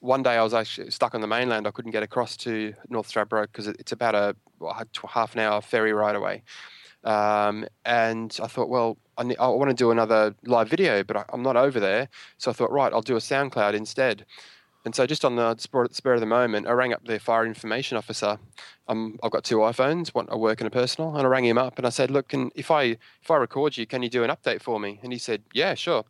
[0.00, 1.66] one day I was actually stuck on the mainland.
[1.66, 5.60] I couldn't get across to North Stradbroke because it's about a well, half an hour
[5.60, 6.44] ferry ride away.
[7.04, 11.16] Um, and I thought, well, I, need, I, want to do another live video, but
[11.16, 12.08] I, am not over there.
[12.38, 14.26] So I thought, right, I'll do a SoundCloud instead.
[14.84, 17.98] And so, just on the spur of the moment, I rang up the fire information
[17.98, 18.38] officer.
[18.86, 21.58] Um, I've got two iPhones, one a work and a personal, and I rang him
[21.58, 22.82] up and I said, "Look, can, if I
[23.20, 25.74] if I record you, can you do an update for me?" And he said, "Yeah,
[25.74, 26.04] sure."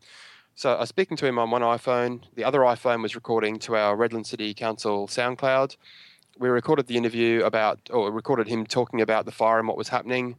[0.56, 2.22] So I was speaking to him on one iPhone.
[2.34, 5.76] The other iPhone was recording to our Redland City Council SoundCloud.
[6.38, 9.88] We recorded the interview about, or recorded him talking about the fire and what was
[9.88, 10.36] happening.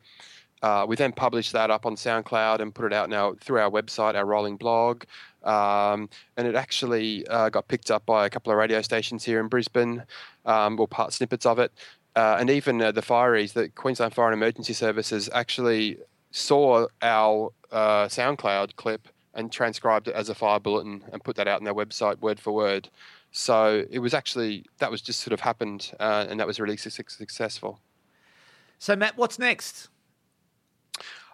[0.62, 3.70] Uh, we then published that up on SoundCloud and put it out now through our
[3.70, 5.04] website, our rolling blog.
[5.44, 9.40] Um, and it actually uh, got picked up by a couple of radio stations here
[9.40, 10.04] in Brisbane,
[10.46, 11.72] um, or part snippets of it.
[12.16, 16.00] Uh, and even uh, the Fireys, the Queensland Fire and Emergency Services, actually
[16.32, 21.48] saw our uh, SoundCloud clip and transcribed it as a fire bulletin and put that
[21.48, 22.90] out on their website word for word.
[23.32, 26.90] So it was actually, that was just sort of happened, and that was really su-
[26.90, 27.80] successful.
[28.80, 29.90] So, Matt, what's next?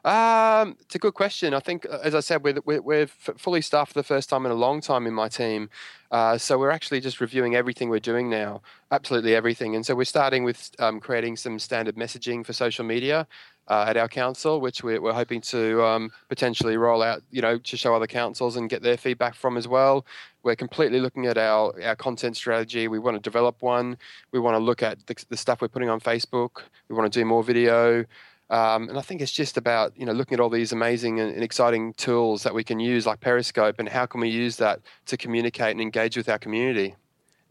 [0.03, 1.53] Um, it's a good question.
[1.53, 4.45] I think, uh, as I said, we're, we're, we're fully staffed for the first time
[4.45, 5.69] in a long time in my team.
[6.11, 8.61] Uh, so we're actually just reviewing everything we're doing now,
[8.91, 9.75] absolutely everything.
[9.75, 13.27] And so we're starting with um, creating some standard messaging for social media
[13.69, 17.57] uh, at our council, which we're, we're hoping to um, potentially roll out, you know,
[17.57, 20.05] to show other councils and get their feedback from as well.
[20.43, 22.89] We're completely looking at our, our content strategy.
[22.89, 23.97] We want to develop one.
[24.33, 26.63] We want to look at the, the stuff we're putting on Facebook.
[26.89, 28.05] We want to do more video.
[28.53, 31.33] Um, and I think it's just about you know looking at all these amazing and,
[31.33, 34.79] and, exciting tools that we can use, like Periscope, and how can we use that
[35.07, 36.95] to communicate and engage with our community.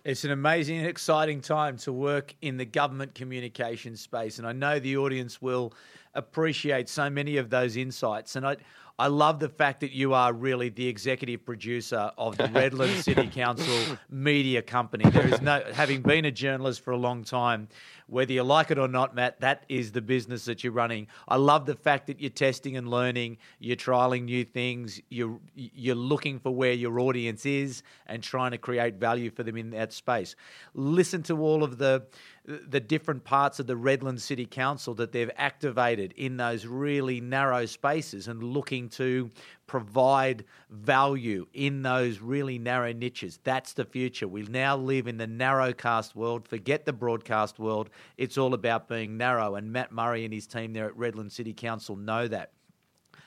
[0.05, 4.53] It's an amazing and exciting time to work in the government communication space, and I
[4.53, 5.75] know the audience will
[6.15, 8.37] appreciate so many of those insights.
[8.37, 8.57] And I,
[8.99, 13.27] I love the fact that you are really the executive producer of the Redland City
[13.27, 15.09] Council media company.
[15.11, 17.69] There is no, having been a journalist for a long time,
[18.13, 21.06] whether you like it or not, Matt, that is the business that you're running.
[21.27, 25.94] I love the fact that you're testing and learning, you're trialing new things, you're you're
[25.94, 29.94] looking for where your audience is and trying to create value for them in that
[29.94, 30.37] space.
[30.75, 32.04] Listen to all of the
[32.45, 37.67] the different parts of the Redland City Council that they've activated in those really narrow
[37.67, 39.31] spaces and looking to
[39.69, 43.38] provide value in those really narrow niches.
[43.45, 44.27] That's the future.
[44.27, 46.49] We now live in the narrowcast world.
[46.49, 47.90] Forget the broadcast world.
[48.17, 49.55] It's all about being narrow.
[49.55, 52.51] And Matt Murray and his team there at Redland City Council know that.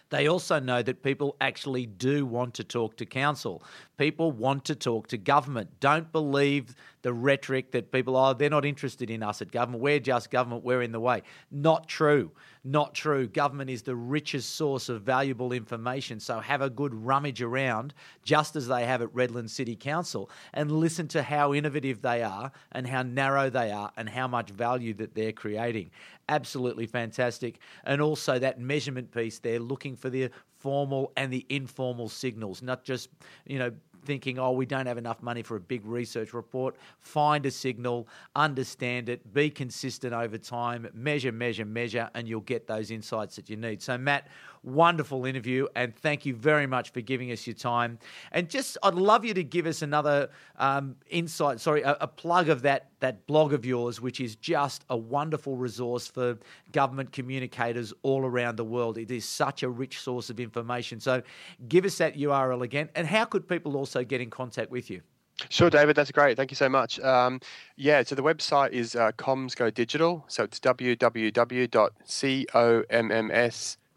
[0.09, 3.63] They also know that people actually do want to talk to council.
[3.97, 5.80] People want to talk to government.
[5.80, 9.83] Don't believe the rhetoric that people, oh, they're not interested in us at government.
[9.83, 10.63] We're just government.
[10.63, 11.21] We're in the way.
[11.51, 12.31] Not true.
[12.63, 13.27] Not true.
[13.27, 16.19] Government is the richest source of valuable information.
[16.19, 17.93] So have a good rummage around,
[18.23, 22.51] just as they have at Redland City Council, and listen to how innovative they are
[22.71, 25.91] and how narrow they are and how much value that they're creating.
[26.27, 27.59] Absolutely fantastic.
[27.83, 32.83] And also that measurement piece, they're looking for the formal and the informal signals, not
[32.83, 33.09] just,
[33.45, 33.71] you know,
[34.05, 36.75] thinking, oh, we don't have enough money for a big research report.
[36.99, 42.67] Find a signal, understand it, be consistent over time, measure, measure, measure, and you'll get
[42.67, 43.81] those insights that you need.
[43.81, 44.27] So, Matt,
[44.66, 47.99] wonderful interview, and thank you very much for giving us your time.
[48.32, 52.49] And just, I'd love you to give us another um, insight, sorry, a, a plug
[52.49, 56.39] of that that blog of yours, which is just a wonderful resource for
[56.72, 58.97] government communicators all around the world.
[58.97, 60.99] It is such a rich source of information.
[60.99, 61.22] So,
[61.68, 62.89] give us that URL again.
[62.95, 65.01] And how could people also get in contact with you?
[65.49, 65.95] Sure, David.
[65.95, 66.38] That's great.
[66.38, 66.99] Thank you so much.
[66.99, 67.41] Um,
[67.76, 70.24] yeah, so the website is uh, Comms Go Digital.
[70.28, 70.59] So it's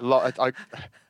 [0.00, 0.52] lot, I,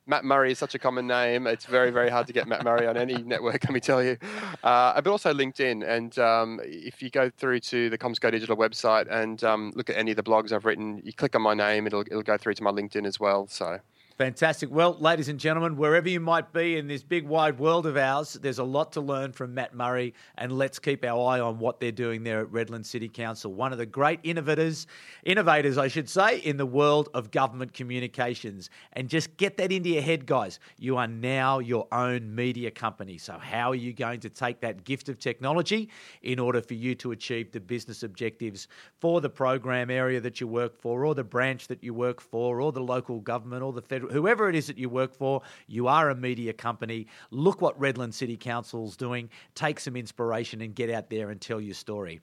[0.06, 1.46] Matt Murray is such a common name.
[1.46, 4.18] It's very, very hard to get Matt Murray on any network, let me tell you.
[4.62, 5.86] Uh, but also LinkedIn.
[5.86, 9.96] And um, if you go through to the Comms Digital website and um, look at
[9.96, 12.54] any of the blogs I've written, you click on my name, it'll, it'll go through
[12.54, 13.46] to my LinkedIn as well.
[13.48, 13.80] So.
[14.16, 14.70] Fantastic.
[14.70, 18.34] Well, ladies and gentlemen, wherever you might be in this big wide world of ours,
[18.34, 21.80] there's a lot to learn from Matt Murray, and let's keep our eye on what
[21.80, 23.52] they're doing there at Redland City Council.
[23.52, 24.86] One of the great innovators,
[25.24, 28.70] innovators, I should say, in the world of government communications.
[28.92, 30.60] And just get that into your head, guys.
[30.78, 33.18] You are now your own media company.
[33.18, 35.90] So, how are you going to take that gift of technology
[36.22, 38.68] in order for you to achieve the business objectives
[39.00, 42.60] for the program area that you work for, or the branch that you work for,
[42.60, 44.03] or the local government, or the federal?
[44.08, 47.06] Whoever it is that you work for, you are a media company.
[47.30, 49.28] Look what Redland City Council's doing.
[49.54, 52.20] Take some inspiration and get out there and tell your story.